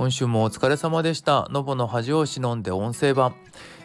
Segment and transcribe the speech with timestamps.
[0.00, 3.34] 今週もお疲れ様でしたのぼの恥を忍んで音声版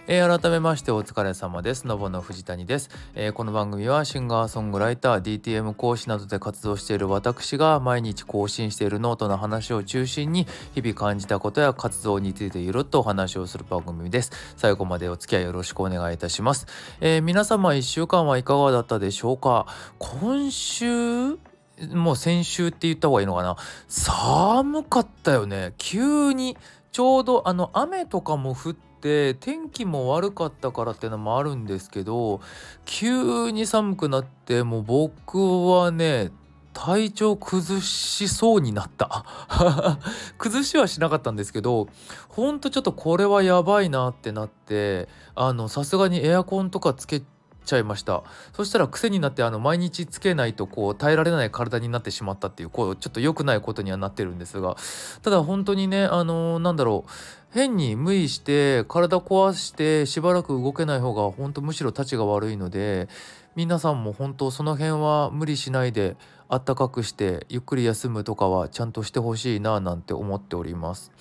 [0.07, 1.87] えー、改めましてお疲れ様です。
[1.87, 14.31] のぼの藤谷です、えー、この番組はシンガーソングライター、DTM 講師などで活動している私が毎日更新しているノートの話を中心に日々感じたことや活動についてゆるっとお話をする番組です。
[14.55, 16.67] 最後までお付き合いよろしくお願いいたします。
[17.01, 19.65] えー、皆様1週間はいかがだったでしょうか？
[19.97, 21.54] 今週
[21.93, 23.57] もう先週って言った方がいいのかな。
[23.87, 25.73] 寒かったよね。
[25.77, 26.57] 急に
[26.91, 32.39] ちょうどあの雨とかも降って天気も悪かったからっていうのもあるんですけど
[32.85, 36.31] 急に寒くなってもう僕はね
[36.73, 39.25] 体調崩しそうになった。
[40.37, 41.87] 崩しはしなかったんですけど
[42.29, 47.21] ほんとちょっとこれはやばいなってなってあのさすがにエアコンとかつけ
[47.65, 48.23] ちゃいました。
[48.53, 54.77] そしたら癖になってあの毎日つけないとこう耐えられない体になってしまったっていうこうちょっと良くないことにはなってるんですが
[55.21, 57.11] ただ本当にねあのー、なんだろう
[57.55, 63.07] 変に無理して体壊してしばらく動けない方が本当むしろたちが悪いので
[63.55, 66.17] 皆さんも本当その辺は無理しないで
[66.47, 71.11] あったかくしてゆっくり休むとかはちゃんとしてほしいななんて思っております。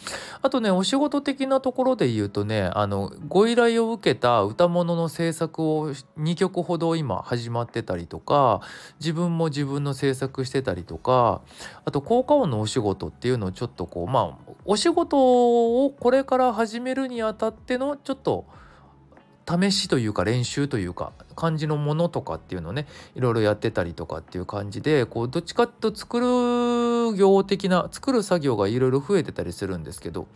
[0.43, 8.61] あとねお仕事的なところで言うとねあのご依頼を受けた歌物の制作を2曲ほど今始まってたりとか
[9.01, 11.41] 自分も自分の制作してたりとか
[11.85, 18.47] あと効果音のお仕事っていうのをちょっとこうまあお仕事をこれから始めるにあたってのちょっと
[19.47, 30.27] 試しというか練習というか感じのものとかっていうのをねいろいろやってたりとかっていう感じでこうどっちかっていうと作る業的な作る作業がいろいろ増えてたりするんですけど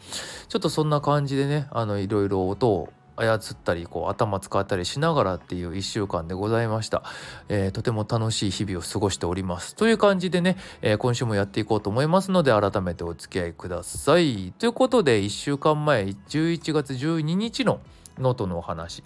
[0.49, 7.03] ちょっとそんな感じでねあのいろいろ音を操ったりこう頭使ったりしながらっていう1週間でございました、
[7.49, 9.75] えー、とても楽しい日々を過ごしております。
[9.75, 14.53] という感じでね、えー、今週もやっていこうと思いますので改めてお付き合いください。
[14.59, 17.81] ということで1週間前11月12日の
[18.19, 19.03] 「ノートのお話。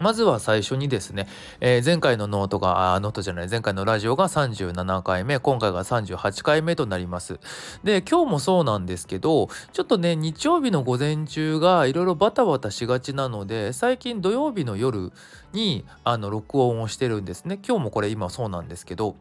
[0.00, 1.28] まずは最初にですね、
[1.60, 7.38] えー、前回のノートが、ノートじゃない、前回のラジオが37回目、今回が38回目となります。
[7.84, 15.12] で、今日もそうなんですけど、ちょっとね、日曜日の午前中がいろいろバタバタしがちなので、最近土曜日の夜
[15.52, 17.58] に、あの、録音をしてるんですね。
[17.66, 19.16] 今日もこれ今そうなんですけど、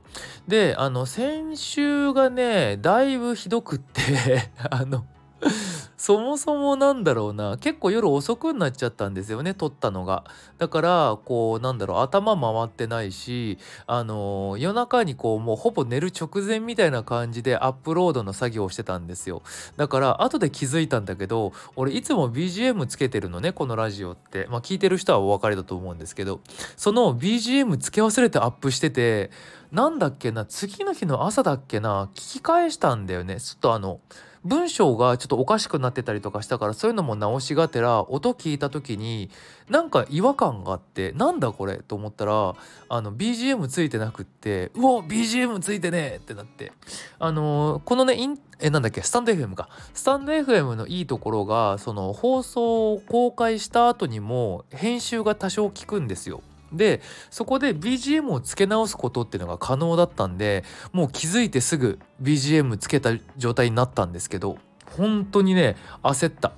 [0.47, 5.03] で、あの、先週がね、だいぶひどくって あの、
[5.97, 7.57] そもそもなんだろうな。
[7.57, 10.23] 結構夜遅くになっちゃったんですよね撮ったのが。
[10.57, 19.41] だからこうなんだろう頭回ってないしあの夜中にこうもうほぼ寝る直前みたいな感じでアップロードの作業をしてたんですよ。
[19.77, 24.47] だから後で気づいたんだけど俺いつも BGM つけてるのねこのラジオって。
[24.49, 26.39] まあ聞いてる人はお分かりだと思うんですけど
[26.77, 29.31] その BGM つけ忘れてアップしてて
[29.71, 33.39] なんだっけな次の日の朝だっけな聞き返したんだよね。
[33.39, 33.99] ちょっとあの
[34.43, 39.29] 文章がちょっとおかしくなってたりとかしたからそういうのも直しがてら音聞いた時に
[39.69, 42.55] なんか違和感があってなんだこれと思ったら
[42.87, 46.71] あの BGM ついてなくってうお BGM ついてねってなって。
[47.19, 49.69] あのー、このねインえなんだっけスタンド FM か。
[49.93, 56.41] スタンド FM のいいところがその放送を公開した後にも編集が多少効くんですよ。
[56.71, 64.57] でそこで BGM を付け直すことっていうのが可能だったんでもう気づいてすぐ BGM つけた状態になったんですけど
[64.97, 66.53] 本当にね焦った。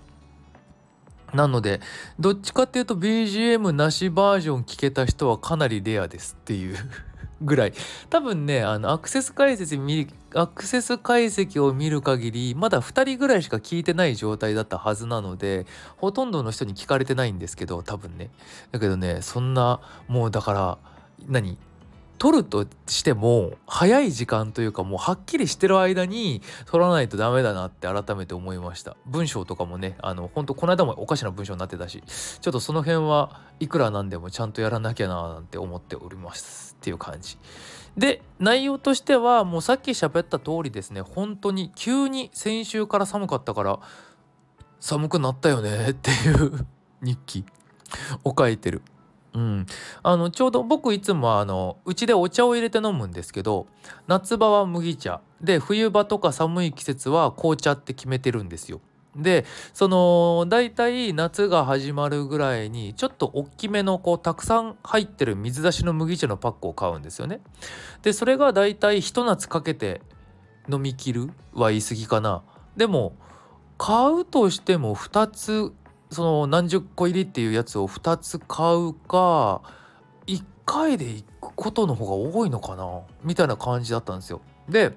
[1.34, 1.80] なので
[2.20, 6.76] どっちかっていうと BGM なしバージョン聞けた人はかなりレアですっていう。
[7.42, 7.74] ぐらい。
[8.10, 15.66] 多分ねあのアクセス解析見アクセス解析を見る限りまだ2人ぐらいしか聞いてない状態だったはずなので
[15.98, 18.30] ほとんどの人に聞かれてないんですけど多分ね。
[18.72, 20.78] だけどねそんなもうだから
[21.28, 21.58] 何？
[22.22, 28.96] 撮るとしても早い時間というかもうはっきりしてる間に撮らないとダメだなって改めて思いました。
[29.08, 37.40] 文章とかもねあの本当この間もおかしな文章になってたしちょっとその辺はいくらなんでもちゃんとやらなきゃななんて思っておりますっていう感じ。
[37.98, 43.80] で内容としてはもうさっき喋った通りですね本当に急に先週から寒かったから
[44.80, 46.68] 寒くなったよねっていう
[47.02, 47.46] 日記
[48.24, 48.84] を書いてる。
[49.34, 49.66] うん、
[50.04, 53.68] あのちょうど僕いつもうちでお茶を入れて飲むんですけど
[54.08, 58.82] 夏場は麦茶で冬場とか寒い季節は紅茶って決めてるんですよ。
[59.16, 67.42] でその大体夏が始まるぐらいにちょっと大きめのこうたくさん入ってる水出しの麦茶のパックを買うんですよね。
[68.04, 70.02] でそれが大体ひと夏かけて
[70.72, 72.44] 飲み切るは言い過ぎかな。
[72.78, 73.14] でも
[73.78, 75.74] 買うとしても2つ
[76.12, 79.62] その何十個入りっていうやつを2つ買うか
[80.28, 84.42] 1回で行くことの方が多いのかなみたいな感じだったんですよ。
[84.70, 84.94] で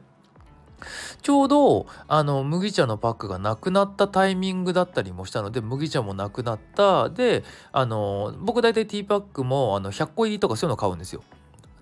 [1.22, 11.22] ちょうどあの麦茶のパックがなくなったタイミングだったりもしたので麦茶もなくなったであの僕大体ティーパックもあの100個入りとかそういうの買うんですよ。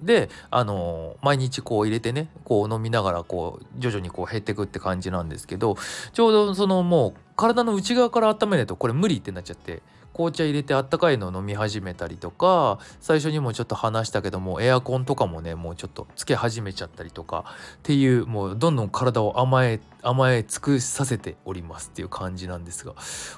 [0.03, 5.77] であの毎日こう入れてねこう飲みながらこう徐々にこう減ってくって感じなんですけど
[6.13, 9.83] ちょうどそのもう体の内側から温めないとこれ無理ってなっちゃって。
[10.13, 17.45] 紅茶入れてあったかいの飲み始めたりとか最初にもちょっと話したけどもエアコンとかもねもうちょっとつけ始めちゃったりとか
[17.77, 22.95] っていうもうどんどん体を甘え甘え尽くさせておりますっていう感じなんですが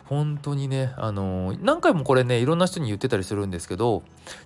[0.06, 4.02] 本当にねあの、何回もこれねいろんな人に言ってたりするんですけど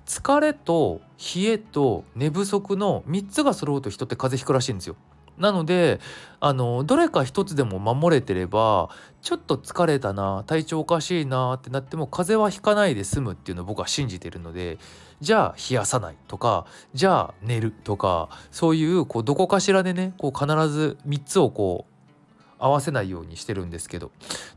[0.06, 4.96] 疲れと冷えと寝不足の3つが揃うと人って風邪ひくらしいんですよ。
[5.38, 6.00] なので
[6.40, 8.90] あのどれか一つでも守れてれば
[9.22, 14.78] ちょっと疲れたな体調おかしいなってなっても風邪はひかないで済むっていうのを僕は信じてるので
[15.20, 21.97] じゃあ冷やさないとかじゃあ寝るとかそういうこうどこかしらでねこう必ず3つをこう
[22.58, 24.10] 合わせないようにしてるんですけど。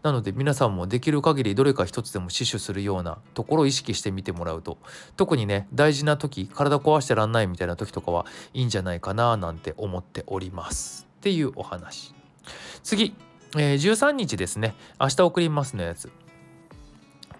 [0.03, 4.77] なので皆さんもできる限りどれか一つでも死守するようなところを意識してみてもらうと。
[5.17, 11.07] 特にね大事な時体壊してらんないみたいな時とかはいいんじゃないかななんて思っております。
[11.19, 12.13] っていうお話。
[12.83, 13.13] 次、
[13.57, 14.73] えー、13日ですね。
[14.99, 16.11] 明日送りますのやつ。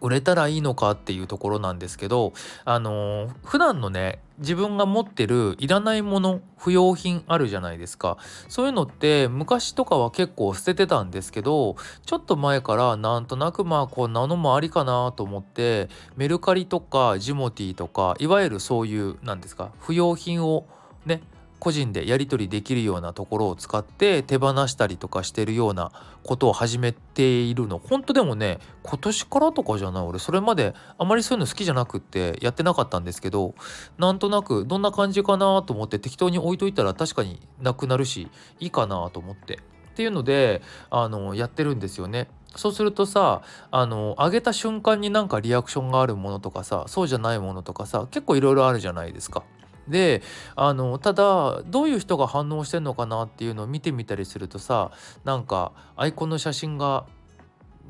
[0.01, 2.33] 売れたらいいのかっていうところなんですけど
[2.65, 8.17] あのー、普段のね自分が持ってるいらないもの不要品あるじゃないですか。
[8.49, 11.75] そういうのって昔とかは結構捨ててたんですけど
[12.05, 20.65] ちょっと前からなんとなくまあこんなのもありかなと思ってメルカリとかジモティーとかいわゆるそういうなんですか不要品を
[21.05, 21.21] ね
[21.61, 25.91] 個人でやり取りできるようなところを使って手放したりとかしてるような
[26.23, 30.03] ことを始めているの本当でもね今年からとかじゃない？
[30.07, 33.53] 俺それまであまりそういうの好きじゃなくってやってなかったんですけど
[33.99, 38.27] なんとなくどんな感じかなと思って適当に置いといたら確かになくなるし
[38.59, 39.59] いいかなと思って
[39.91, 42.27] っていうのであのやってるんですよね。
[42.55, 49.43] そうするとさあの上げた瞬間になんかリアクションがあるものとかさそうじゃないものとかさ結構いろいろあるじゃないですか。
[49.87, 50.21] で
[50.55, 54.91] あのただどういう人が反応してんのかなっていうのを見てみたりするとさ
[55.23, 57.05] なんかアイコンの写真が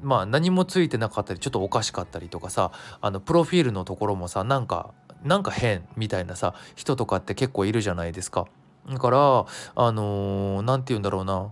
[0.02, 2.72] まあ何もついてなかったりちょっとおかしかったりとかさ
[3.02, 4.94] あのプロフィールのところもさなんか
[5.24, 8.48] なんか変みたいなさ人とかって結構いるじゃないですか。
[8.90, 9.46] だから
[9.76, 11.52] あの何、ー、て言うんだろうな。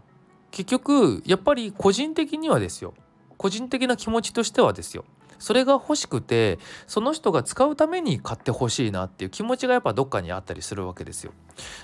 [0.51, 2.95] 結局やっぱり個人的にはですよ。
[3.37, 5.05] 個人的な気持ちとしてはですよ。
[5.39, 11.31] それが欲しくてその人が使うために買ってほしいなっていう気持ちがやっぱどっかにあったりするわけですよ。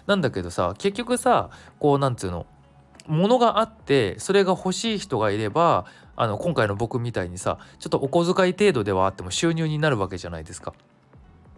[0.06, 1.50] なんだけどさ結局さ
[1.80, 2.46] こうなんつうの
[3.08, 5.86] ものがあってそれが欲しい人がいれば
[6.16, 10.74] あの今回の僕みたいにさちょっとお小遣い程度ではあっても収入になるわけじゃないですか。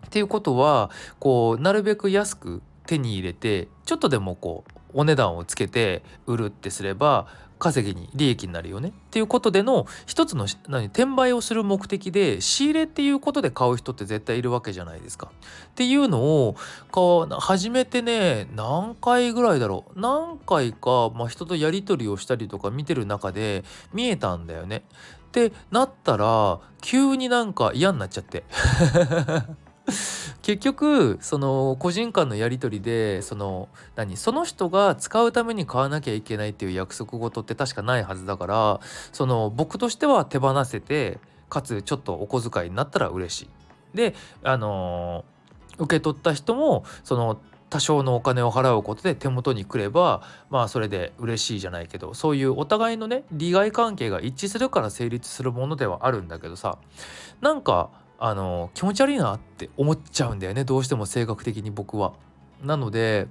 [0.05, 0.89] っていうことは
[1.19, 15.31] こうなるべく安く手に入れてちょっとでもこうお値段をつけて売るってすれば稼ぎに利益になるよねっていうことでの一つの何転売をする目的で仕入れっていうことで買う人って絶対いるわけじゃないですか。
[15.31, 16.55] っていうのを
[16.91, 23.63] こう始めてね何回ぐらいだろう何回か、まあ、人とやり取りをしたりとか見てる中で
[23.93, 24.83] 見えたんだよね。
[25.27, 28.43] ってなったら急になんか嫌になっちゃって。
[30.41, 38.79] 結局その個人間のやり取りでその何その人が使うために買わなきゃいけないっていう約束事って確かないはずだから
[39.13, 43.49] その僕としては手放せてかつちょっとお小遣いになったら嬉しい。
[43.93, 44.13] で
[44.43, 45.23] あの
[45.77, 47.39] 受け取った人もその
[47.69, 56.77] 多少のお金を払うことで手元に来ればまあそれで嬉しいじゃないけどそういうお互いのね利害関係が一致するから成立するものではあるんだけどさ
[57.41, 62.13] なんかあの気持ち悪いなって思っちゃうんだよねどうしても性格的に僕は。
[62.63, 63.27] なので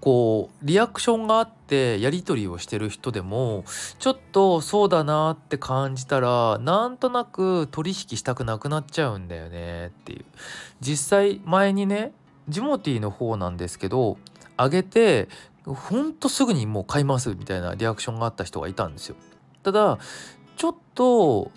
[0.00, 3.64] こうリアクションがあってやり取りをしてる人でも
[3.98, 10.24] ちょっとそうだなって感じたらなんとなく取引したくなくなっちゃうんだよねっていう
[10.80, 12.12] 実際前にね
[12.48, 14.16] ジモティーの方なんですけど
[14.56, 15.28] 上げて
[15.64, 19.16] ほんとすぐにもう買いますみたいなリアクションがあった人がいたんですよ。
[19.62, 19.98] ただ
[20.56, 21.50] ちょっと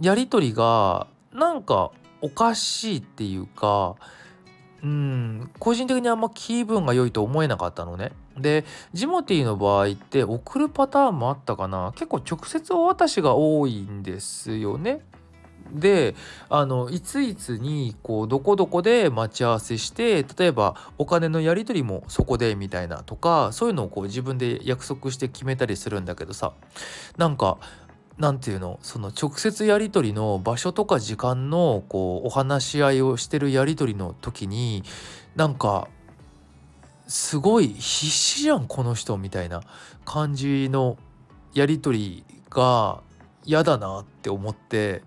[0.00, 3.96] やり取りがなんかおかしいっていうか
[4.82, 8.12] うん個人的にあんま気分が良いと思えなかったのね。
[8.36, 15.02] でジモティーの場合って送るパターンもあったかな結構直接お渡しが多いんですよね。
[15.72, 16.14] で
[16.48, 26.52] あのいついつにこうどこどこで待ち合わせして例えばお金のやり取りもそこでみたいなとかそういうのをこう自分で約束して決めたりするんだけどさ
[27.16, 27.58] なんか
[28.18, 34.84] 何て言うのその直接やり取りの場所とか時間のこうお話し合いをしてるやり取りの時に
[35.34, 35.88] なんか
[37.08, 39.62] すごい必死じゃんこの人みたいな
[40.04, 40.98] 感じの
[41.54, 43.02] やり取りが
[43.44, 45.02] 嫌だなって思って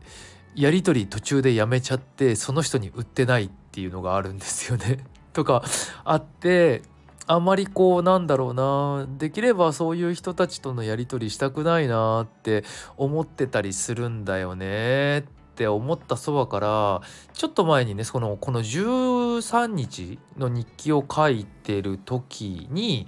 [0.56, 5.00] やり取り途中でやめちゃってその人に売ってないっていうのがあるんですよね。
[5.34, 5.64] とか
[6.04, 6.82] あって
[7.28, 12.64] あまりこうなんだろうなできればそういう人たちとのやり取りしたくないなって
[12.98, 15.24] 思ってたりするんだよねっ
[15.56, 17.02] て思ったそばから
[17.34, 23.08] ちょっと前にねそのこの13日の日記を書いてる時に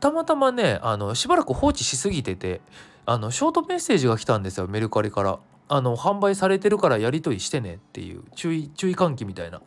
[0.00, 2.60] たまたまねあのしばらく放置しすぎてて
[3.04, 5.38] あのショートメッセージが来たんですよメルカリから。
[5.68, 9.60] あの販売されてるからやり取りしてねっていう注意注意喚起みたいな。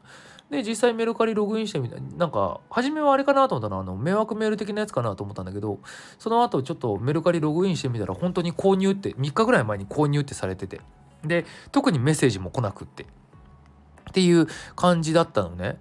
[0.49, 5.79] で実際メルカリログインしてみたなんか初めはあれかなと思ったらあの迷惑メール的なやつかなと思ったんだけど
[6.17, 10.81] その後ちょっとメルカリログインしてみたら本当に購入って3日ぐらい前に購入ってされてて。
[11.23, 13.03] で特にメッセージも来なくって。
[13.03, 15.77] っていう感じだったのね。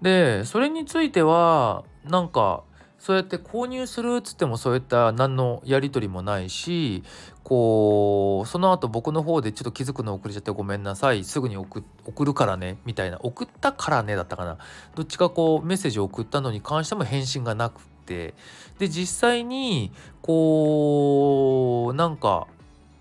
[0.00, 2.62] でそれについてはなんか
[3.02, 7.02] そうやって購入するっつってもそういった何のやり取りもないし
[7.42, 11.24] こうその後僕の方でちょっと気づくの遅れちゃってごめんなさい。
[11.24, 11.82] すぐに送
[12.24, 13.18] るからねみたいな。
[13.20, 14.56] 送ったからねだったかな。
[14.94, 18.34] どっちかこうメッセージを送ったのに関しても返信がなくて。
[18.78, 19.90] で実際に
[20.22, 22.46] こうなんか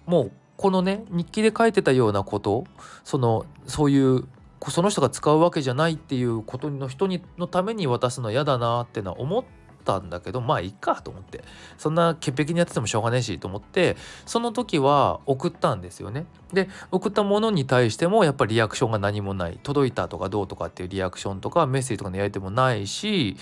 [0.08, 2.66] もうこのね日記で書いてたようなこと
[3.04, 4.28] そのそういう
[4.68, 11.44] その人が使うわけじゃないっていうことの人にのために渡すの嫌だなってのは思ってったんだけどまあいいかと思って。
[11.78, 16.26] そんな潔癖にやっててもしょうがねえしと思ってその時は送ったんですよね。
[16.54, 19.60] で送ったものに対してもやっぱりリアクションが何もない。
[19.64, 23.36] 届いたとかどうとかっていうリアクションとかメッセージとかのやり手もないし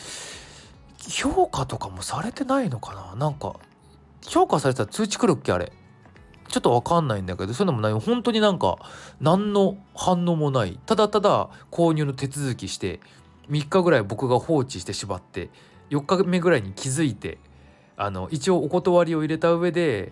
[0.97, 3.15] 評価とかもされてないのかな。
[3.15, 3.55] なんか
[4.25, 5.71] 評価されたら通知来るっけあれ。
[6.49, 7.93] ちょっとわかんないんだけどそういうのもない。
[7.93, 8.77] 本当になんか
[9.21, 10.79] 何の反応もない。
[10.85, 12.99] ただただ購入の手続きして
[13.49, 15.49] 3日ぐらい僕が放置してしまって
[15.89, 17.37] 4日目ぐらいに気づいて
[17.97, 20.11] あの一応お断りを入れた上で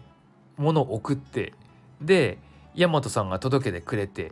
[0.57, 1.53] 物を送って
[2.01, 2.37] で
[2.75, 4.31] 大和さんが届けてくれて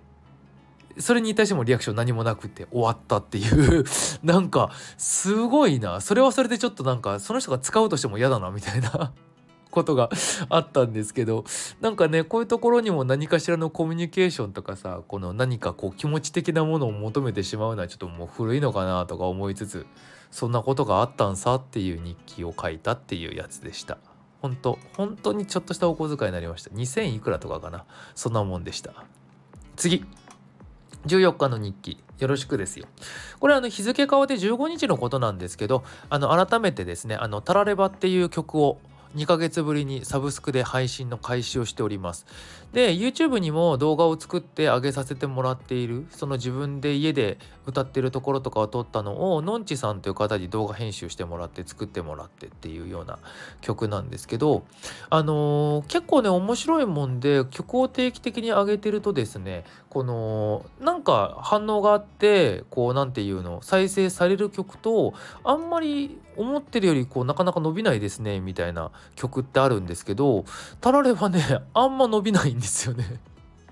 [0.97, 3.83] それに対してもリアクション何もなくて終わったっていう。
[4.23, 5.99] なんかすごいな。
[5.99, 9.11] それはそれでちょっとなんかその人が使うとしても嫌だなみたいな。
[9.75, 10.09] ことが
[10.49, 11.45] あったんですけど
[11.81, 19.85] なんかねこういうところにも何かしらのコミュニケーションとかさこの何かこう気持ち的なものを求めてしまうのはちょっともう古いのかなとか思いつつ
[20.31, 23.97] そんなことがあったんさっていう日記を書いたっていうやつでした。
[24.41, 26.69] 本当本当にちょっとしたお小遣いになりました。
[26.71, 27.85] 2000いくらとかかな。
[28.15, 28.93] そんなもんでした。
[29.75, 30.05] 次。
[31.07, 32.03] 14日の日記。
[32.19, 32.85] よろしくですよ。
[33.39, 38.79] これあの日付変わって15日のことなんですけどあの改めてですね「あのタラレバ」っていう曲を
[39.15, 42.25] 2ヶ月ぶりにサブスクで配信の開始をしております。
[42.75, 46.05] で YouTube にも動画を作って上げさせてもらっている。
[46.09, 53.19] その自分で家で歌ってるところとかを撮ったのをのんちさんという方に動画編集してもらって作ってもらってっていうような
[53.61, 54.65] 曲なんですけど
[55.09, 65.13] あのー、結構ね面白いもんで曲を定期的に上げてるとですねこのなんか反応があってこう何て言うの再生される曲と
[65.45, 70.43] あんまり思ってるよりこうなかなか伸びないですねみたいな曲ってあるんですけど
[70.81, 73.19] タラレはねあんま伸びないんですですよね。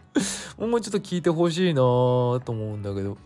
[0.57, 3.17] もうちょっと聞いてほしいなと思うんだけど。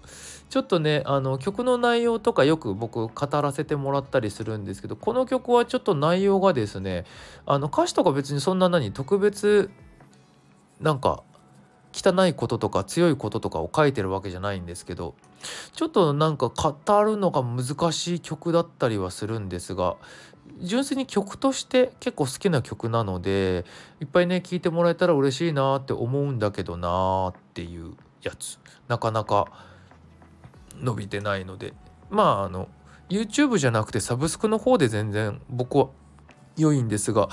[0.49, 7.03] ちょっとねあの曲の内容とかよく僕語らせてもらったりするんですけどこの曲はちょっと内容がですね
[7.45, 9.69] あの歌詞とか別にそんな何特別
[10.79, 11.21] なんか
[11.93, 15.15] 汚いこととか強いこととかを書いてるわけじゃないんですけど
[15.73, 19.97] ちょっとなんか語るのが難しい曲だったりはするんですが
[20.59, 23.65] 純粋に曲として結構好きな曲なので
[23.99, 29.45] いっぱいね聴いてもらえたら嬉しいなって思うんだけどなーっていうやつなかなか
[30.75, 31.73] 伸びてないので
[32.09, 32.67] まああの
[33.09, 35.89] YouTube じゃなくてサブスクの方で全然僕は
[36.57, 37.29] 良いんですが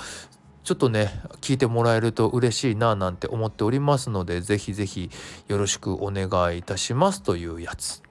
[0.63, 5.09] ちょっとね聞いてもらえると嬉しいななんて思っておりますので是非是非
[5.47, 8.01] よろしくお願いいたしますというやつ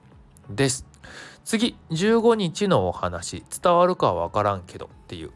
[0.49, 0.94] です。
[1.45, 5.31] 次15日のお話伝わるかは分からんけどっていう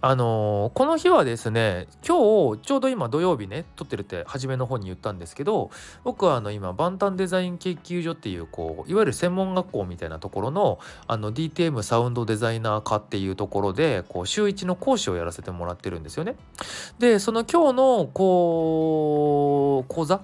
[0.00, 5.70] あのー、この日はですね今日ちょうど今土曜日ね撮ってるって初めの方に言ったんですけど
[6.02, 16.34] 僕はあの今バンタンデザイン研究所っていうこういわゆる専門学校みたいなところのあの DTM サウンドデザイナー科っていうところでこう週1の講師をやらせてもらってるんですよね。
[16.98, 20.22] でその今日のこう講座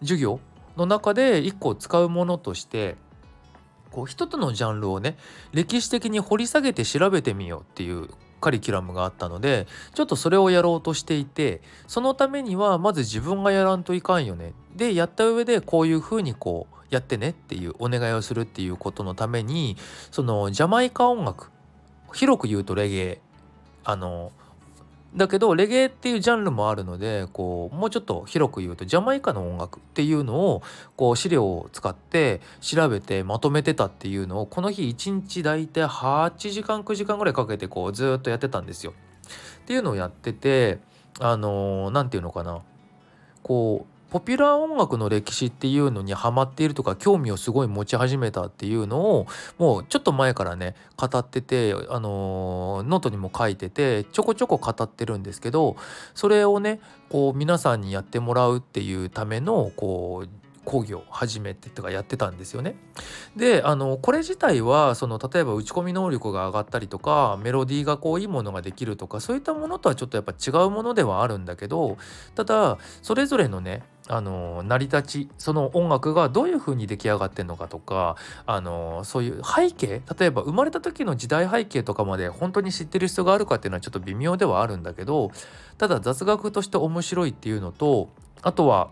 [0.00, 0.40] 授業
[0.76, 2.96] の中で1個使うものとして
[3.96, 5.16] こう一つのジャンルをね
[5.54, 8.10] 歴史的に掘り下げて調べてみようっていう
[8.42, 14.52] カリキュラムがあったのでちょっとそれをやろうとしていてそのためにはまず自分がやらんといかんよね。
[14.74, 19.78] でやった上でこういうふうにこうやってねっていうお願いをするっていうことのために
[20.10, 21.50] そのジャマイカ音楽
[22.12, 23.20] 広く言うとレゲエ
[23.82, 24.30] あの
[25.14, 30.62] だけどレゲエっていうジャンルもあるのでこうもうちょっと広く言うとジャマイカの音楽っていうのを
[30.96, 38.92] こう資料を使って調べてまとめてたっていうのをこの日一日大体8時間9時間ぐらいかけてこうずっとやってたんですよ。
[39.62, 40.78] っていうのをやってて
[41.18, 42.62] あの何て言うのかな
[43.42, 49.26] こうポピュラー音楽の歴史っていうのにハマっているとか興味をすごい持ち始めたっていうのを
[49.58, 55.76] もうちょっと前からね語ってて、あのノートにも書いててちょこちょこ語ってるんですけど
[56.14, 56.80] それをね
[57.10, 60.28] こう皆さんにやってもらうっていうためのこう
[60.66, 62.74] 講義を始めてとかやってたんですよね。
[63.36, 71.96] であのこれ自体はその例えば打ち込み能力が上がったりとかメロディーがこういいものができるとかそういったものとはちょっとやっぱ違うものではあるんだけど
[72.34, 85.32] ただそれぞれのねあの成り立ちその音楽がどういう風に出来上がってんのかとかあのそういう背景例えば生まれた時の時代背景とかまで本当に知ってる人があるかっていうのはちょっと微妙ではあるんだけど
[85.78, 88.08] ただ雑学として面白いっていうのと
[88.42, 88.90] あとは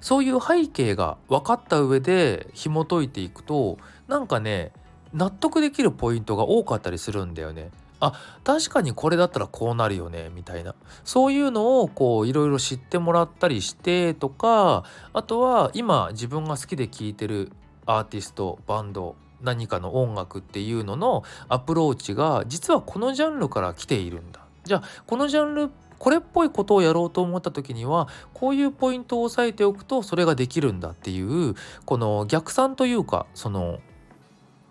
[0.00, 4.72] そういう背景が分かった上で紐解いていくとなんかね
[5.12, 7.70] 納得できるポイントが多かったりするんだよね。
[8.00, 10.74] あ確かにこれだったらこうなるよねみたいな。
[11.04, 17.52] そういうのをこういろいろ知ってもらったりしてとかあとは今自分が好きで聴いてる
[17.86, 24.40] アーティストバンド何かの音楽っていうののアプローチが実はこのジャンルから来ているんだ。
[24.64, 33.78] じゃあこのジャンルこれっぽいことをやろうと思った時にはこういうポイントを押さえておくとそれができるんだっていうこの逆算というかその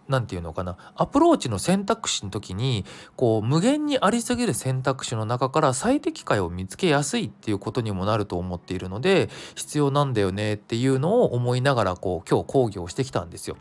[0.08, 13.58] 何て言うのかなアプローチの選択肢の時にこう無限にありすぎる選択肢の中から最適解を見つけやすいっていうことにもなると思っているので必要なんだよねっていうのを思いながらこう今日講義をしてきたんですよ。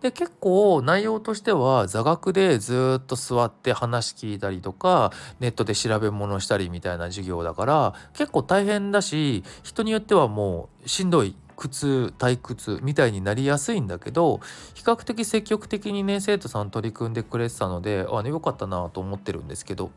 [0.00, 14.40] で結構内容としては座学でずっと座って話聞いたりとかネットで調べ物したりみたいな授業だから結構大変だし人によってはもうしんどい苦痛退屈みたいになりやすいんだけど
[14.74, 19.90] 比較的積極的にね生徒さん取り組んでくれてたのであねよかったなと思ってるんですけど。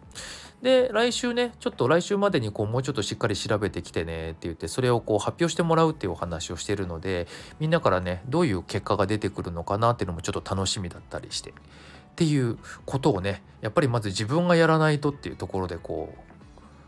[0.62, 7.28] で来週ねちょっと来週までにこうもうちょっとしっかり調べてきてねって言ってそれをこう発表してもらうっていうお話をしてるので
[7.60, 11.54] みんなからねどういう結果が出てくるのかなっていうのもちょっと楽しみだったりしてっ
[12.16, 16.12] ていうことをねやっぱりまず自分がやらないとっていうところでこ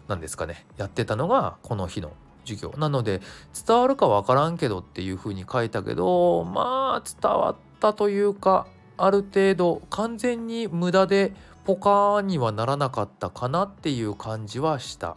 [0.07, 2.11] うなんですかねやってたのがこの日の
[2.55, 2.77] 授業。
[2.77, 3.21] なので
[3.67, 11.33] 伝わるか分からんけどっていうふうに書いたけどまあ伝わったというかある程度完全に無駄で
[11.65, 15.15] ポカーンにはならなかったかなっていう感じはした。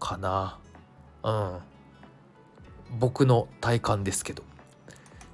[0.00, 0.58] かな。
[1.22, 1.58] うん。
[2.98, 4.42] 僕の体感ですけど。
[4.42, 4.46] っ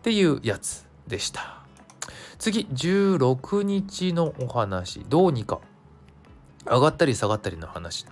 [0.02, 1.62] ていうやつでした。
[2.38, 5.04] 次16日のお話。
[5.08, 5.60] どうにか。
[6.66, 8.06] 上がったり下がったりの話。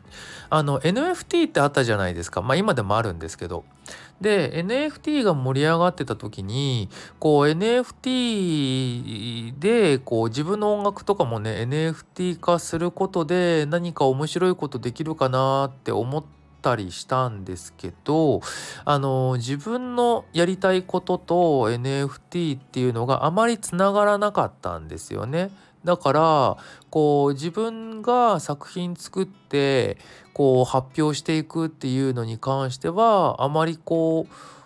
[0.51, 2.43] あの NFT ってあったじゃないですか。
[2.43, 3.65] まあ今でもあるんですけど。
[4.21, 6.89] で NFT が盛り上がってた時に
[7.19, 16.25] こう NFT でこう自分の音楽とかもね NFT 化することで何か面白いことできるかなって思っ
[16.63, 18.41] たりしたんですけど
[18.85, 21.35] あの自分のやりたいことと
[21.71, 25.51] NFT っていうのがあまりつながらなかったんですよね。
[25.85, 26.57] だから
[26.91, 29.99] こう自分が作品作って
[30.33, 34.62] こう発表していくっていうのに関してはあまりこう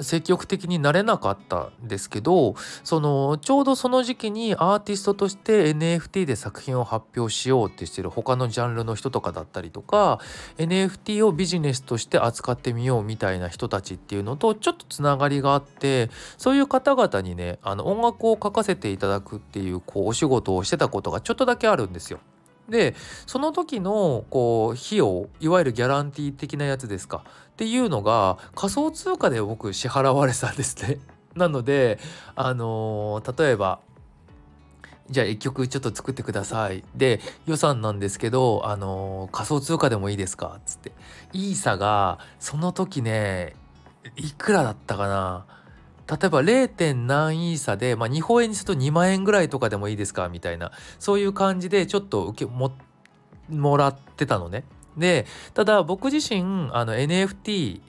[0.00, 10.20] 積極的になれなかったんですけどそのちょうどその時期にアーティストとして NFT で作品を発表しようってしてる他のジャンルの人とかだったりとか
[10.58, 22.20] NFT をビジネスとして扱ってみようみたいな人たちっていうのとちょっとつながりがあってそういう方々にねあの音楽を書かせていただくっていうこうお仕事をしてたことがちょっとだけあるんですよ。
[22.68, 22.94] で
[23.26, 27.24] その時のこう費用いわゆるギャランティー的なやつですか
[27.62, 30.98] っていうのが仮想通貨で僕支払われたんですね。
[31.36, 32.00] なので
[32.34, 33.78] あのー、例えば
[35.08, 36.82] じゃあ1曲ちょっと作ってください。
[36.96, 40.58] で予算なんですけど、あのー、仮想通貨でもいいですか？
[40.66, 40.90] つって。
[41.32, 43.54] イーサがその時ね
[44.16, 45.46] いくらだったかな？
[46.08, 46.94] 例えば 0.
[47.06, 50.28] 何イーサで、まあ、日本円にすると2万円ぐらいとかでもいいですか？
[50.28, 52.72] みたいなそういう感じでちょっと受けも
[53.48, 54.64] もらってたのね。
[54.96, 57.80] でただ僕自身あの NFT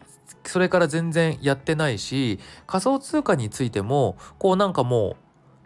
[0.46, 5.16] それから全然やってないし仮想通貨についてもこうなんかもう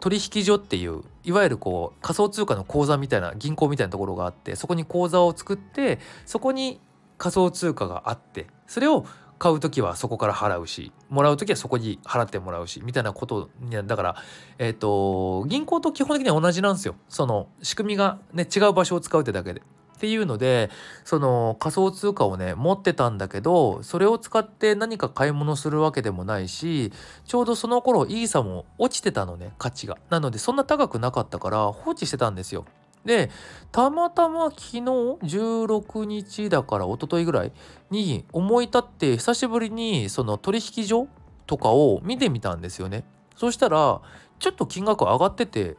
[0.00, 6.80] 取引所っていういわゆるこう仮想通貨の口座みたいな銀行みたいなところがあってそこに口座を作ってそこに
[7.16, 9.04] 仮想通貨があってそれを
[9.38, 14.16] 買う時はそこから払うしもらう時はそこに払ってもらうしみたいなことにだから
[14.58, 19.62] えっ、ー、と銀行と基本的には同じなんですよその仕組みがね違う場所を使うってだけで。
[19.98, 20.70] っていうので
[21.04, 26.92] その仮想通貨をね持ってたんだけどそれを使って何か買い物するわけでもないし
[27.24, 29.98] ちょうどその頃イーサも落ちてたのね価値が。
[30.08, 32.64] なのでそんな高くなかったから放置してたんですよ。
[33.04, 33.30] で
[33.72, 37.52] たまたま昨日16日だから一昨日ぐらい
[37.90, 41.08] に思い立って久しぶりにその取引所
[41.46, 43.02] とかを見てみたんですよね。
[43.36, 44.00] そしたら
[44.38, 45.76] ちょっと金額上がってて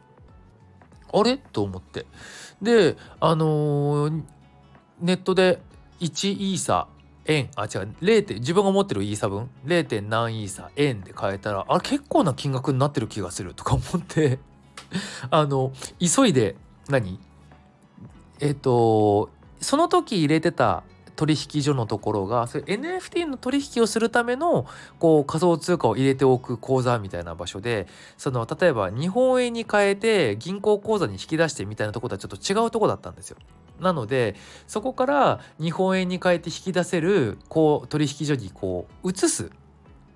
[1.12, 1.38] あれ？
[1.38, 2.06] と思って。
[2.62, 4.22] であのー、
[5.00, 5.60] ネットで
[6.00, 6.88] 1イーサ
[7.26, 7.50] 円。
[7.56, 7.94] あ違う。
[8.00, 9.50] 0自分が持ってるイーサ分。
[9.64, 10.02] 0.
[10.02, 14.38] 何イーサ円で買えたらあれ結構な金額になってる気がするとか思って。
[15.30, 16.56] あの急いで
[16.88, 17.18] 何？
[18.40, 20.82] えっ、ー、とその時入れてた
[21.20, 24.64] 取引所のところがそれ NFT の取引をするための
[24.98, 33.36] こう仮想通貨を入れておく口座みたいな場所でその例えば日本円に変えて銀行口座に引き出してみたいなところとはちょっと違うとこだったんですよ。
[33.80, 34.34] なので
[34.66, 39.50] そこから日本円に変えて引き出せるこう取引所にこう移す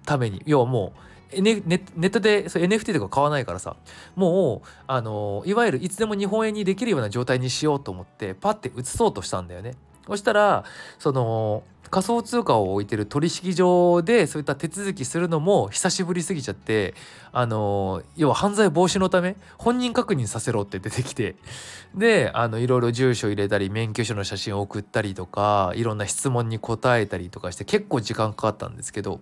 [0.06, 0.94] ために要はも
[1.36, 3.76] うネネットでそ NFT とか買わないからさ
[4.16, 9.74] もうあのいわゆるいつでも日本円にできるような状態にしようと思ってパッて移そうとしたんだよね。
[10.06, 10.64] そしたら
[10.98, 16.94] その仮想通貨を置いてる取引所でそういった手続きするのも久しぶりすぎちゃって
[17.30, 21.36] あの要は犯罪防止のため本人確認させろって出てきて
[21.94, 29.20] であのいろいろ住所入れたり免許証の写真を送ったりとかいろんな質問に答えたりとかして結構時間かかったんですけど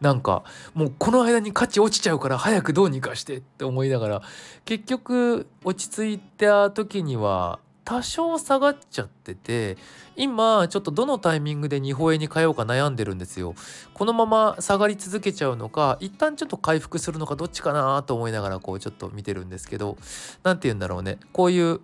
[0.00, 4.22] なんかもうこの間に価値落ちちゃうから早くどうにかしてって思いながら
[4.64, 9.78] 結局落ち着いた時には多少下がっちゃってて
[10.16, 13.54] 今ちょっとどのタイミングで日本円に変えようか悩んでるんですよ。
[13.94, 19.96] このまま下がり続けちゃうのか一旦ちょっと回復するのかどっちかなと思いながらこうちょっと見てるんですけど
[20.42, 21.18] 何て言うんだろうね。
[21.32, 21.80] こういう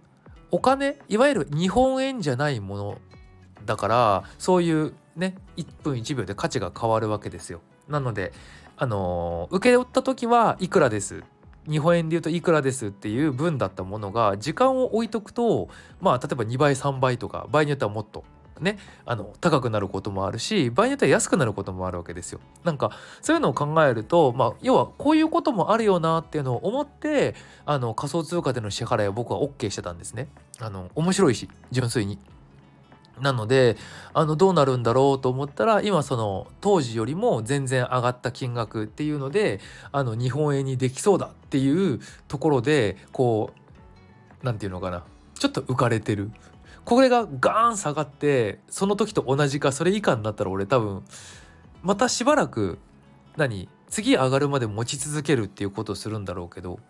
[0.51, 2.99] お金いわゆる日本円じゃないもの
[3.65, 7.61] だからそういうね1分1秒で価値が変わるわけですよ。
[7.89, 8.33] なので
[8.77, 11.23] あのー、受け負った時はいくらです
[11.69, 15.69] 日本円で言うといくらですっていう分だったものが時間を置いとくと
[16.01, 18.25] まあ例えば2倍3倍とか場合によってはもっと
[18.61, 22.41] ねあの高くなることもあるし場合によっては安くなることもあるわけですよ。
[22.65, 30.29] なんかそういうのを考えるとまあ要はこういうこともあるよなっていうのを思ってあの仮想通貨での支払いを僕は OK してたんですね。
[30.61, 32.19] あの面白いし純粋に。
[33.23, 33.77] なので
[34.13, 39.61] あのどうなるんだろうと思ったら今その当時よりも全然上がった金額っていうので
[39.93, 45.05] あの日本円にできそうだっていうところでこう何て言うのかな
[45.39, 46.31] ちょっと浮かれてる。
[46.85, 51.05] これがガーン下がってその時と同じかそれ以下になったら俺多分
[51.81, 52.81] またしばらく
[53.37, 56.81] 何次上がるまで持ち続けるっていうことをするんだろうけど。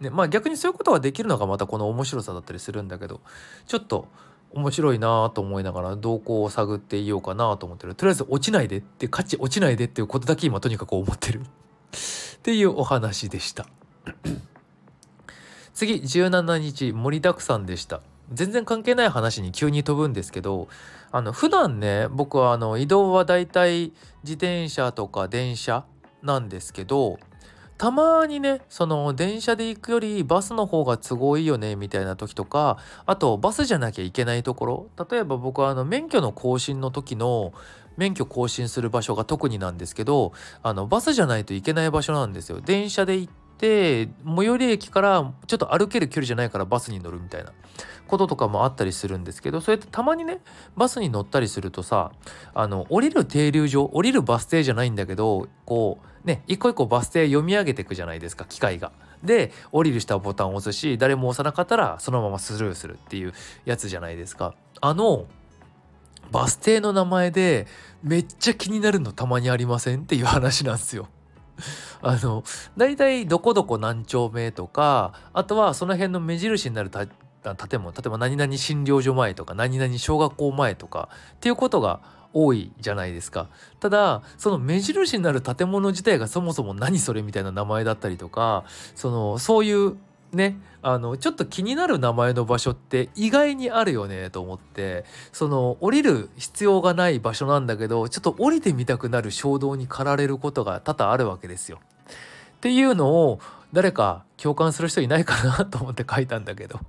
[0.00, 3.20] ねまあ逆にそういうことができるのがまたこの面白さだったりするんだけど
[3.66, 4.08] ちょっと
[4.52, 7.94] 面白いなと思いながら動向を探っていようかなと思ってる。
[7.94, 11.40] とりあえず落ちないでって価値落ちないでっていうことだけ今とにかく思ってる。
[12.38, 13.66] っていうお話でした。
[15.74, 18.00] 次17日盛りだくさんでした。
[18.32, 20.68] 全然関係ない話に急に飛ぶんですけど
[21.10, 25.84] あの普段ね僕はあの移動はだいたい自転車とか電車
[26.22, 27.18] なんですけど
[27.78, 34.90] たまにねその電車で行くよりバスの方が都合いいよねみたいな時とかあとバスじゃなきゃいけないところ。
[35.08, 37.52] 例えば僕はあの免許の更新の時の
[37.96, 42.60] 免許更新する場所が特になんですけどあのバスじゃないといけない場所なんですよ。
[42.60, 47.52] 電車で行って最寄り駅からちょっと歩ける距離じゃないからバスに乗るみたいな。
[48.08, 50.40] こととかもあったりするんですけどそうやってたまにね
[50.76, 52.10] バスに乗ったりするとさ
[52.54, 58.92] あの降りる停留所降りるバス停じゃないんだけどこうね一個一個バス停読み上げていくじゃないですか機械が。
[59.24, 63.32] で降りる人はボタンを押すし誰も押さなかったらそのままスルーするっていう
[63.64, 64.54] やつじゃないですか。
[64.80, 65.26] あの
[66.30, 67.66] バス停の名前で
[68.02, 71.08] めっちゃ気になるのたまにありませんっていう話なんですよ。
[72.02, 72.44] あの
[72.76, 77.08] 大体どこどこ何丁目とかあとはその辺の目印になる建
[77.80, 82.00] 物例えば何々診療所前とか何々小学校前とかっていうことが
[82.32, 83.48] 多いじゃないですか
[83.80, 88.64] ただその目印になる建物自体がそもそも何それみたいな名前だったりとか
[88.94, 89.96] そのそういう
[90.32, 101.80] ねあのちょっと気になる名前の場所って意外にあるよねと思ってその降りる必要がない場所なんだけどちょっと降りてみたくなる衝動に駆られることが多々あるわけですよ。
[102.58, 103.40] っていうのを
[103.72, 106.80] 誰か共感する人いないかなと思って書いたんだけど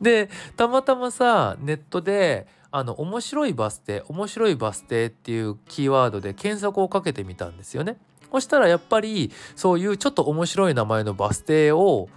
[0.00, 7.96] でたまたまさネットであの面白いバス停面白いバス停っていうキーワードで検索をかけてみたんですよね。
[8.30, 12.08] そしたらやっぱりそういうちょっと面白い名前のバス停を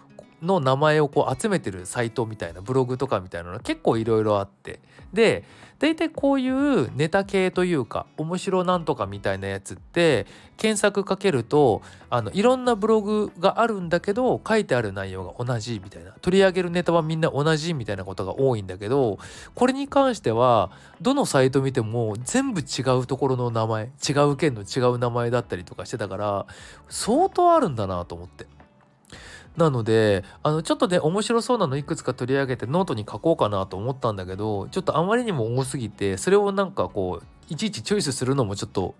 [0.43, 4.79] の名前をこう集めてるサイトみたいなブログとかみたいなの結構いろいろあって
[5.13, 5.43] で
[5.79, 10.25] 大体こういうネタ系というか面白なんとかみたいなやつって
[10.55, 19.19] 検索かけるとあのいろんなブログがあるんだけど書いてある内容が同じみたいな取り上げるネタはみんな同じみたいなことが多いんだけど
[19.55, 26.45] これに関してはどのサイト見ても全部違うところの名前違う県の違う名前だったりとかしてたから
[26.87, 28.45] 相当あるんだなと思って。
[29.57, 38.95] なのであのちょっとね面白そうなのいくつか取り上げてノートに書こうかなと思ったんだけどちょっとあまりにも多すぎてそれをなんかこういちいちチョイスするのもちょっと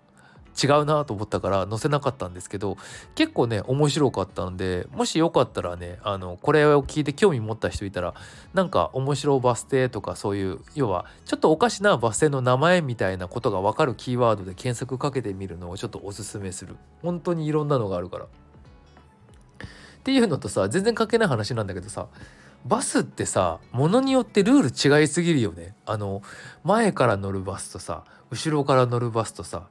[0.62, 2.76] 違うなと思ったから載せなかったんですけど
[3.16, 8.14] 結構ね面白かったんでもしよかったらねあのこれを聞いて興味持った人いたら
[8.54, 18.26] なんか面白バス停とかそういう要はちょっとおかしなバス停の名前みたいなことが分かるキーワードで検索かけてみるのをちょっとおすすめする本当にいろんなのがあるから。
[20.04, 22.08] っていうのとさ全然関係ない話なんだけどさ
[22.66, 25.74] バスってさものによってルール違いすぎるよね。
[25.86, 26.20] あの
[26.62, 29.62] 前から乗るバスとさ後ろから乗るバスとさ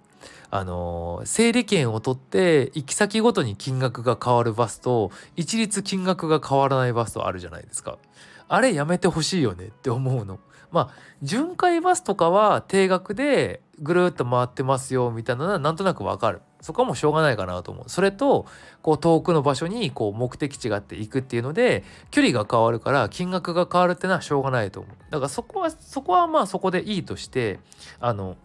[0.49, 7.99] あの整理券を取って行き先ごとに金額が変わるバスと一律金額が変わらないバスとあるじゃないですか。
[8.47, 10.39] あれやめてほしいよねって思うの。
[10.71, 16.41] まあ巡回バスとかは定額でぐるっと回ってますよみたいなのはなんとなくわかる。
[16.63, 18.45] そこはもうしょうがないかなと思うそれと
[18.81, 27.59] こう遠くの場所にこう目的地があって行くっていうので距離が変わるから金額が変わるっていうのはしょうがないと思うだからそこはそこはまあそこでいいとして
[27.99, 28.37] あの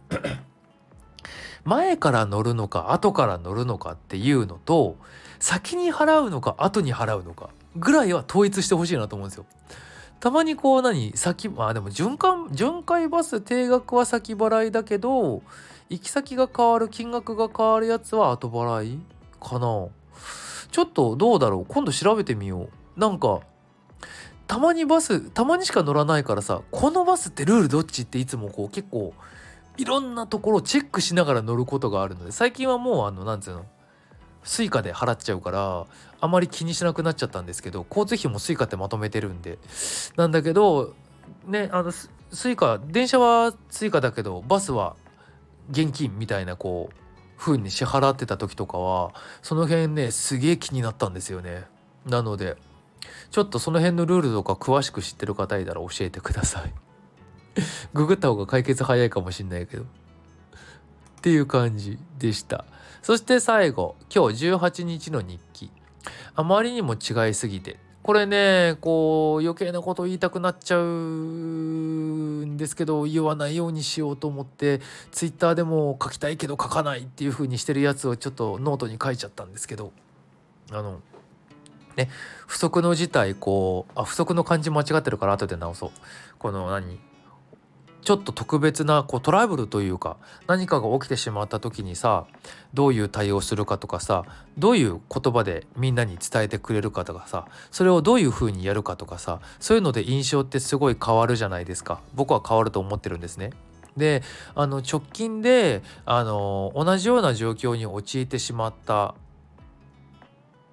[1.65, 4.97] 前から乗るのか後から乗るのかっていうのと
[5.39, 9.47] 先に払うのか後に払うのかぐらいは統一してほしいなと思うんですよ。
[10.19, 15.43] たまにこう何先まあでも循環巡回バス定額は先払いだけど
[15.91, 19.01] 行き先が変わる金額が変わるやつは後払い？
[19.41, 19.89] かな？
[20.71, 21.67] ちょっとどうだろう？
[21.67, 23.01] 今度調べてみよう。
[23.01, 23.41] なんか
[24.47, 29.15] たまにバスたまにしか乗らないからさこのバスってルールどっちっていつもこう結構
[29.77, 33.67] いろんなところをチェックしながら乗ることがあるので最近はもうあのなんつうの
[34.45, 35.87] ？suica で払っちゃうから
[36.21, 39.59] あまり気にしなくなっちゃったんですけど交通費も suica ってまとめてるんで。
[40.17, 40.95] なんだけど
[41.47, 44.97] ねあの suica 電車は suica だけどバスは
[45.71, 46.95] 現金みたいなこう
[47.39, 51.65] 風に支払ってた時とかはその辺ねすげえ気になったんですよね。
[52.07, 52.57] なので
[53.31, 56.73] ちょっとその辺のルールとか詳しく知ってる方いたら教えてください。
[57.95, 59.83] ググった方が解決早いかもしんないけど。
[59.83, 59.87] っ
[61.21, 62.65] ていう感じでした。
[63.03, 65.71] そして最後今日18日の日記。
[66.35, 67.79] あまりにも違いすぎて
[68.09, 74.81] これねこう余計なこと言いたくなっちゃうんですけど言わないようにしようと思って
[75.13, 79.93] ツイッターでも書きたいけど書かないっていう風にしてるやつをちょっとノートに書いちゃったんですけど
[80.71, 81.03] あの
[81.97, 82.09] ね
[82.47, 85.91] 不足の事態こうあ不足の漢字間違ってるから後で直そう。
[86.39, 86.99] この何？
[88.09, 90.17] ちょっと特別なこうトラブルというか
[90.47, 92.25] 何かが起きてしまった時にさ
[92.73, 94.25] どういう対応するかとかさ
[94.57, 103.51] どういう言葉でみんなに伝えてくれるかとかさそれをどういうふうにやるかとかさそういうので印象ってすごい変わるじゃないですか僕は変わると思ってるんですね。
[103.95, 104.23] で
[104.55, 109.17] あの直近であの同じような状況に陥ってしまった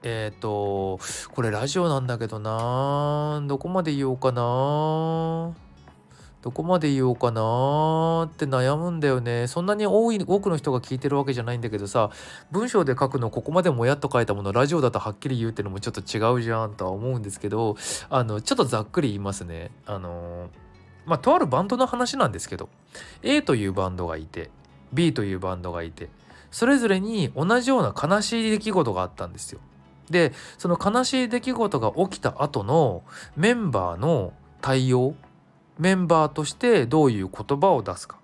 [0.04, 1.02] えっ、ー、と
[1.34, 5.65] これラジオなんだけどなどこまで言おうかな
[6.46, 9.48] どこまで言おうかなーって悩むんだよね。
[9.48, 12.12] そんなに多い多くの人が聞いてるわけじゃないんだけどさ
[12.52, 17.78] 文章で書くのここまでもやっと書いたものラジオだとはっきり言うってのもちょっと違うじゃんとは思うんですけど
[18.12, 19.72] あのちょっとざっくり言いますね。
[19.88, 20.50] あの
[21.08, 22.70] まあとあるバンドの話なんですけど
[23.24, 24.52] A というバンドがいて
[24.94, 26.10] B というバンドがいて
[26.52, 29.60] それぞれに同じような悲しい出来事があったんですよ。
[30.12, 33.02] でその悲しい出来事が起きた後の
[33.36, 34.32] メンバーの
[34.62, 35.16] 対応
[35.78, 38.18] メンバーとしてどういう言葉を出すか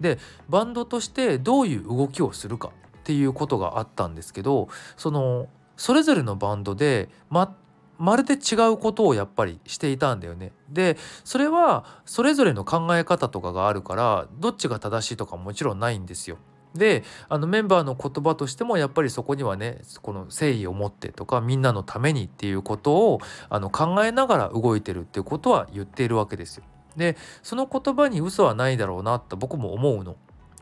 [0.00, 0.18] で
[0.48, 7.56] バンドとしてどういう動きをするかっていうことがあったんですけどそのそれぞれのバンドでま
[7.98, 10.52] まるで違うことをやっぱりしていたんだよね。
[10.70, 16.38] でそれはそれぞれの考え方とかがあるからどっちが正しいとかもちろんないんですよ。
[16.74, 26.64] であのメンバーの言葉としてもやっぱりそこにはねこの誠意を持ってとかみんなのためにっていうことをあの考えながら動いてるっていうことは言っているわけですよ。
[26.98, 30.16] でその言葉に嘘はないだろうなと僕も思うの。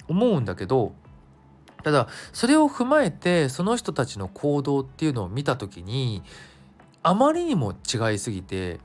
[0.09, 0.93] 思うんだけど
[1.83, 6.23] ただそれを踏まえてその人たちの行動っていうのを見た時に
[7.03, 8.79] あまりにも違いすぎて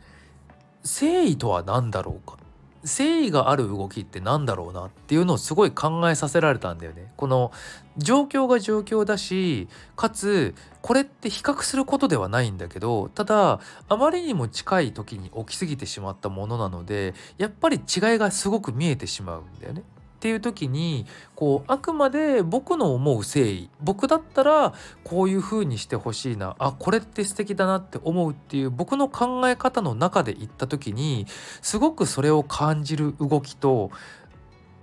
[0.84, 2.41] 誠意とは何だろうか。
[2.84, 7.12] 誠意がある動きってなんだろうなっていうのをすごい考えさせられたんだよね。
[7.16, 7.52] この
[7.98, 17.82] 状況が状況だしかつこれって比較することではないんだけどただあまりにも近い時に起きすぎてしまったものなのでやっぱり違い
[18.18, 19.84] がすごく見えてしまうんだよね。
[20.22, 31.26] っていう時にこうあくまで僕の思う誠意僕だったらこういう風にしてほしいなあこれって素敵だなって思うっていう僕の考え方の中で言った時に
[31.64, 33.90] すごくそれを感じる動きと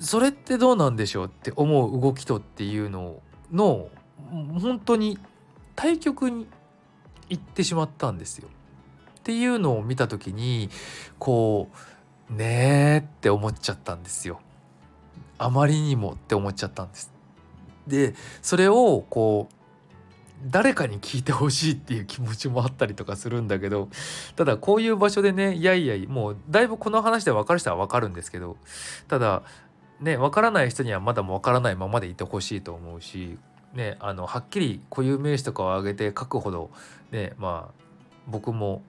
[0.01, 3.23] それってどうなんでしょうって思う動きとっていうの
[3.53, 3.91] の
[4.61, 5.21] 本当に
[5.77, 6.49] 対極に
[7.29, 8.49] 行ってしまったんですよ。
[9.21, 10.69] っていうのを見た時に
[11.21, 11.69] こ
[12.29, 14.41] うねえって思っちゃったんですよ。
[15.39, 17.13] あまりにもって思っちゃったんです。
[17.87, 19.55] でそれをこう
[20.47, 23.89] 誰かに聞いてほしいっていう気持ちもあったりとかするんだけど
[24.37, 28.57] ただこういう場所でねいやいやもうだいぶこの話で分かる人は分かるんですけど
[29.09, 29.43] ただ
[30.01, 33.37] ね分からない人にはまだ分からないままでいてほしいと思うし
[33.75, 36.71] ねあのはっきり固有名詞とかを挙げて書くほど
[37.11, 37.85] ねまあ
[38.29, 38.83] 僕も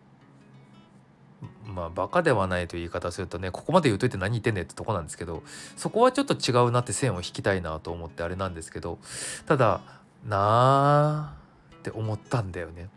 [1.66, 5.44] まあバカではないという言い方するとねここまで言うといて何言ってんねんってとこなんですけど
[5.78, 9.00] そこはちょっと違うなって線を引きたいなと思ってあれなんですけど
[9.46, 9.82] ただ
[10.28, 12.90] なーって思ったんだよね。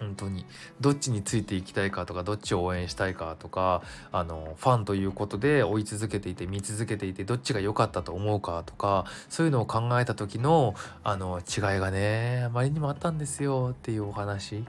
[0.00, 0.46] 本当に
[0.80, 14.64] どっちについていきたいかとかどっちを応援したいかとかあのファンということで追い続けていて見続けていてどっちが良かったと思うかとかそういうのを考えた時のあの違いがねあまりにもあったんですよっていうお話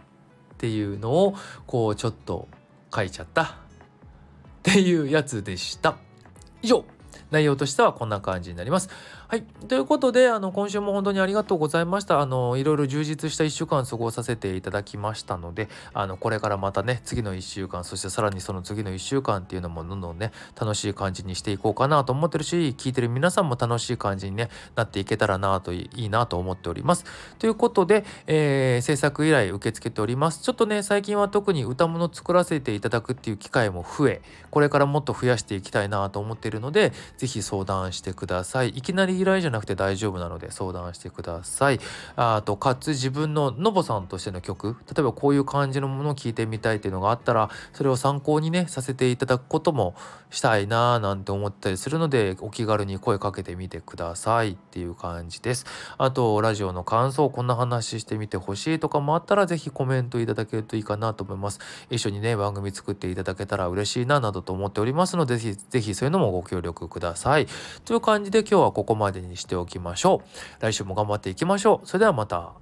[0.61, 2.47] っていうのをこうちょっと
[2.93, 3.47] 書いちゃったっ
[4.61, 5.97] ていうやつでした。
[6.61, 6.85] 以上
[7.31, 8.89] 内容としてはこんな感じになります。
[9.31, 9.43] はい。
[9.69, 12.19] ということで、あの、今週も本当にありがとうございました。
[12.19, 27.05] あの、いろいろ充実した1週間過ごさせていただきましたので、あの、これからまたね、次の1週間、そしてさらにその次の1週間っていうのもどんどんね、楽しい感じにしていこうかなと思ってるし、聞いてる皆さんも楽しい感じにね、なっていけたらなといいなと思っております。
[27.39, 30.41] ということで、えー、制作依頼受け付けております。
[30.41, 38.71] ちょっとね、最近は特に歌物作らせていただくっていう機会も増え、これからもっと増やしていきたいなと思っているので、是非相談してください。
[38.71, 41.79] いきなり依頼じゃなくて大丈夫なので相談してください。
[42.15, 49.95] あとかつ自分ののぼさんとしての曲例えばこういう感じのものを聴いてみたいっていうのがあったらそれを参考にねさせていただくことも
[50.29, 55.65] したいなーなんて思ったりするのでお気軽に声かけてみてくださいっていう感じです。
[55.97, 61.59] あとラジオの感想こんな話してみてほしいとかもあったら是非コメントいただけるといいかなと思います。
[61.89, 67.47] 一緒にね番組作っていただけたら嬉しいななどと思っておりますので是非是非そういうのもご協力ください。
[67.83, 69.91] という感じで今日はここまでにしておきます。
[69.91, 70.63] ましょう。
[70.63, 71.87] 来週も頑張っていきましょう。
[71.87, 72.60] それではまた。